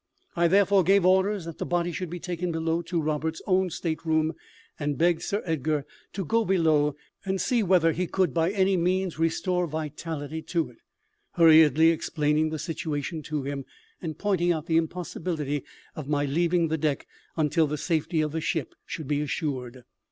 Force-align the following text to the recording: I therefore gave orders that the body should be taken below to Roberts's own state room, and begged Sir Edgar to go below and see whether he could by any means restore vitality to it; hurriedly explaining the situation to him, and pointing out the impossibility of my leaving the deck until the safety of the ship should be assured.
I 0.35 0.47
therefore 0.47 0.83
gave 0.83 1.05
orders 1.05 1.45
that 1.45 1.59
the 1.59 1.63
body 1.67 1.91
should 1.91 2.09
be 2.09 2.19
taken 2.19 2.51
below 2.51 2.81
to 2.81 2.99
Roberts's 2.99 3.43
own 3.45 3.69
state 3.69 4.03
room, 4.03 4.33
and 4.79 4.97
begged 4.97 5.21
Sir 5.21 5.43
Edgar 5.45 5.85
to 6.13 6.25
go 6.25 6.43
below 6.43 6.95
and 7.23 7.39
see 7.39 7.61
whether 7.61 7.91
he 7.91 8.07
could 8.07 8.33
by 8.33 8.49
any 8.49 8.75
means 8.77 9.19
restore 9.19 9.67
vitality 9.67 10.41
to 10.41 10.71
it; 10.71 10.77
hurriedly 11.33 11.91
explaining 11.91 12.49
the 12.49 12.57
situation 12.57 13.21
to 13.21 13.43
him, 13.43 13.63
and 14.01 14.17
pointing 14.17 14.51
out 14.51 14.65
the 14.65 14.77
impossibility 14.77 15.63
of 15.95 16.07
my 16.07 16.25
leaving 16.25 16.69
the 16.69 16.79
deck 16.79 17.05
until 17.37 17.67
the 17.67 17.77
safety 17.77 18.21
of 18.21 18.31
the 18.31 18.41
ship 18.41 18.73
should 18.87 19.07
be 19.07 19.21
assured. 19.21 19.83